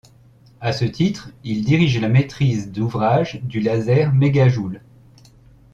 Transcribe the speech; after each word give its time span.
À 0.61 0.73
ce 0.73 0.83
titre, 0.83 1.29
il 1.43 1.63
dirige 1.63 2.01
la 2.01 2.09
maîtrise 2.09 2.71
d’ouvrage 2.71 3.39
du 3.43 3.59
Laser 3.59 4.11
Mégajoule. 4.13 4.81